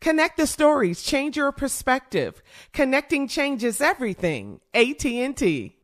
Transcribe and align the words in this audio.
Connect 0.00 0.36
the 0.36 0.46
stories, 0.46 1.02
change 1.02 1.36
your 1.36 1.50
perspective. 1.50 2.40
Connecting 2.72 3.26
changes 3.26 3.80
everything. 3.80 4.60
AT&T. 4.72 5.76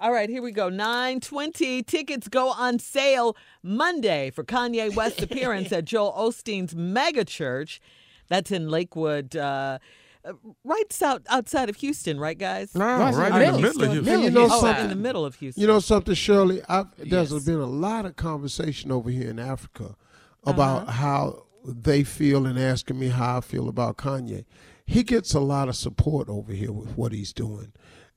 All 0.00 0.12
right, 0.12 0.28
here 0.28 0.42
we 0.42 0.50
go. 0.52 0.68
920 0.68 1.82
tickets 1.84 2.28
go 2.28 2.50
on 2.50 2.78
sale 2.78 3.36
Monday 3.62 4.30
for 4.30 4.44
Kanye 4.44 4.94
West's 4.94 5.22
appearance 5.22 5.72
at 5.72 5.84
Joel 5.84 6.12
Osteen's 6.12 6.74
mega 6.74 7.24
church. 7.24 7.80
That's 8.28 8.50
in 8.50 8.68
Lakewood, 8.68 9.36
uh, 9.36 9.78
right 10.64 10.92
south 10.92 11.22
outside 11.28 11.68
of 11.68 11.76
Houston, 11.76 12.18
right, 12.18 12.38
guys? 12.38 12.74
No, 12.74 12.84
right, 12.84 13.14
right 13.14 13.32
in 13.48 13.52
the 13.54 13.60
middle 13.60 13.82
of 13.84 13.92
Houston. 13.92 14.08
And 14.08 14.22
you 14.24 14.30
know 14.30 14.48
oh, 14.50 14.60
something, 14.60 14.84
in 14.84 14.90
the 14.90 14.96
middle 14.96 15.24
of 15.24 15.34
Houston. 15.36 15.60
You 15.60 15.66
know 15.66 15.80
something, 15.80 16.14
Shirley? 16.14 16.62
I've, 16.68 16.86
there's 16.96 17.32
yes. 17.32 17.44
been 17.44 17.60
a 17.60 17.66
lot 17.66 18.06
of 18.06 18.16
conversation 18.16 18.90
over 18.90 19.10
here 19.10 19.30
in 19.30 19.38
Africa 19.38 19.96
about 20.44 20.88
uh-huh. 20.88 20.92
how 20.92 21.46
they 21.64 22.02
feel 22.04 22.46
and 22.46 22.58
asking 22.58 22.98
me 22.98 23.08
how 23.08 23.38
I 23.38 23.40
feel 23.40 23.68
about 23.68 23.96
Kanye. 23.96 24.44
He 24.84 25.02
gets 25.04 25.32
a 25.32 25.40
lot 25.40 25.68
of 25.68 25.76
support 25.76 26.28
over 26.28 26.52
here 26.52 26.72
with 26.72 26.96
what 26.96 27.12
he's 27.12 27.32
doing 27.32 27.72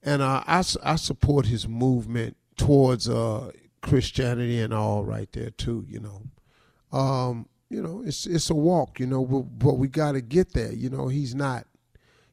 and 0.05 0.21
uh, 0.21 0.43
I, 0.45 0.63
I 0.83 0.95
support 0.95 1.47
his 1.47 1.67
movement 1.67 2.37
towards 2.57 3.09
uh, 3.09 3.51
Christianity 3.81 4.61
and 4.61 4.73
all 4.73 5.03
right 5.03 5.29
there 5.33 5.49
too. 5.49 5.83
You 5.89 5.99
know, 5.99 6.97
um, 6.97 7.49
you 7.69 7.81
know, 7.81 8.03
it's 8.05 8.27
it's 8.27 8.51
a 8.51 8.55
walk. 8.55 8.99
You 8.99 9.07
know, 9.07 9.25
but, 9.25 9.41
but 9.57 9.73
we 9.73 9.87
got 9.87 10.11
to 10.13 10.21
get 10.21 10.53
there. 10.53 10.71
You 10.71 10.91
know, 10.91 11.07
he's 11.07 11.33
not 11.33 11.65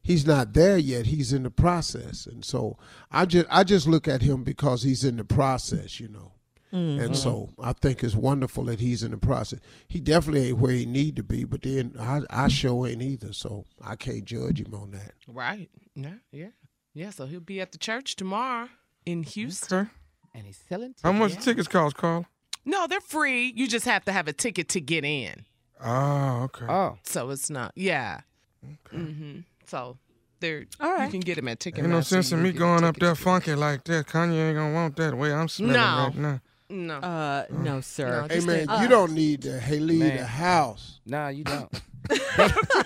he's 0.03 0.27
not 0.27 0.53
there 0.53 0.77
yet. 0.77 1.07
He's 1.07 1.33
in 1.33 1.43
the 1.45 1.51
process, 1.51 2.27
and 2.27 2.45
so 2.45 2.79
I 3.11 3.25
just 3.25 3.47
I 3.51 3.65
just 3.65 3.89
look 3.89 4.07
at 4.07 4.21
him 4.21 4.45
because 4.45 4.83
he's 4.83 5.03
in 5.03 5.17
the 5.17 5.25
process. 5.25 5.99
You 5.99 6.09
know. 6.09 6.33
Mm-hmm. 6.73 7.03
And 7.03 7.17
so 7.17 7.51
I 7.63 7.75
think 7.75 8.03
it's 8.03 8.15
wonderful 8.15 8.65
that 8.65 8.81
he's 8.81 9.03
in 9.03 9.11
the 9.11 9.19
process. 9.19 9.61
He 9.89 10.01
definitely 10.01 10.49
ain't 10.49 10.59
where 10.59 10.73
he 10.73 10.87
need 10.87 11.17
to 11.17 11.23
be, 11.23 11.45
but 11.45 11.63
then 11.63 11.95
I, 12.01 12.23
I 12.31 12.49
sure 12.49 12.87
ain't 12.87 13.03
either. 13.03 13.33
So 13.33 13.67
I 13.85 13.97
can't 13.97 14.25
judge 14.25 14.61
him 14.61 14.75
on 14.75 14.93
that. 14.93 15.13
Right. 15.29 15.69
Yeah. 15.95 16.15
Yeah. 16.31 16.49
Yeah, 16.95 17.11
so 17.11 17.27
he'll 17.27 17.41
be 17.41 17.61
at 17.61 17.73
the 17.73 17.79
church 17.79 18.17
tomorrow 18.17 18.69
in 19.07 19.23
Houston. 19.23 19.81
Okay. 19.81 19.91
And 20.35 20.47
he's 20.47 20.61
selling 20.69 20.89
tickets. 20.89 21.03
How 21.03 21.13
much 21.13 21.37
tickets 21.43 21.69
cost, 21.69 21.97
Carl? 21.97 22.27
No, 22.65 22.87
they're 22.87 23.01
free. 23.01 23.53
You 23.55 23.67
just 23.67 23.87
have 23.87 24.05
to 24.05 24.13
have 24.13 24.29
a 24.29 24.33
ticket 24.33 24.69
to 24.71 24.81
get 24.81 25.05
in. 25.05 25.45
Oh, 25.83 26.43
okay. 26.45 26.67
Oh. 26.69 26.99
So 27.03 27.31
it's 27.31 27.51
not, 27.51 27.73
yeah. 27.75 28.21
Okay. 28.65 28.97
Mm-hmm. 28.97 29.41
So 29.67 29.99
there, 30.41 30.65
All 30.81 30.91
right. 30.91 31.05
you 31.05 31.11
can 31.11 31.21
get 31.21 31.39
him 31.39 31.49
at 31.49 31.61
Ticketmaster. 31.61 31.79
Ain't 31.79 31.89
no 31.89 32.01
sense 32.03 32.33
in 32.33 32.43
me 32.43 32.53
going 32.53 32.85
up 32.85 32.97
there 32.97 33.15
funky 33.15 33.55
like 33.55 33.85
that. 33.85 34.07
Kanye 34.07 34.49
ain't 34.49 34.57
gonna 34.57 34.75
want 34.75 34.97
that 34.97 35.11
the 35.11 35.17
way 35.17 35.33
I'm 35.33 35.49
smelling 35.49 35.75
no. 35.75 35.81
right 35.81 36.17
now. 36.17 36.41
No. 36.73 36.95
Uh, 36.95 37.45
no, 37.51 37.83
sir. 37.83 38.23
No, 38.23 38.35
hey, 38.35 38.41
man, 38.41 38.67
you 38.81 38.89
don't 38.89 39.13
need 39.13 39.43
the 39.43 39.61
Haley 39.61 39.99
the 39.99 40.25
house. 40.25 41.01
Nah, 41.05 41.29
you 41.29 41.45
don't. 41.45 41.71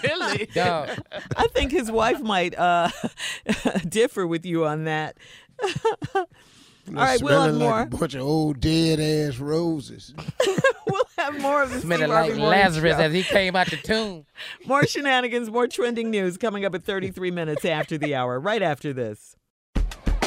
really? 0.03 0.49
No. 0.55 0.87
I 1.37 1.47
think 1.49 1.71
his 1.71 1.91
wife 1.91 2.21
might 2.21 2.59
uh, 2.59 2.91
differ 3.89 4.27
with 4.27 4.45
you 4.45 4.67
on 4.67 4.85
that. 4.85 5.17
All 6.15 6.27
right, 6.95 7.23
we'll 7.23 7.43
have 7.43 7.55
more. 7.55 7.71
Like 7.71 7.95
a 7.95 7.97
bunch 7.97 8.15
of 8.15 8.23
old 8.23 8.61
dead 8.61 9.01
ass 9.01 9.39
roses. 9.39 10.13
we'll 10.87 11.03
have 11.19 11.41
more 11.41 11.63
of 11.63 11.73
this. 11.73 11.83
Smelling 11.83 12.11
like 12.11 12.37
Lazarus 12.37 12.97
as 12.97 13.13
he 13.13 13.23
came 13.23 13.57
out 13.57 13.71
the 13.71 13.77
tomb. 13.77 14.27
More 14.67 14.85
shenanigans, 14.85 15.49
more 15.49 15.67
trending 15.67 16.11
news 16.11 16.37
coming 16.37 16.65
up 16.65 16.75
at 16.75 16.85
33 16.85 17.31
minutes 17.31 17.65
after 17.65 17.97
the 17.97 18.15
hour, 18.15 18.39
right 18.39 18.63
after 18.63 18.93
this. 18.93 19.37